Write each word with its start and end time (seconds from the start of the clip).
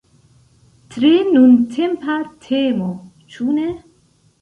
Tre 0.95 1.11
nuntempa 1.35 2.17
temo, 2.49 2.91
ĉu 3.33 3.55
ne? 3.61 3.73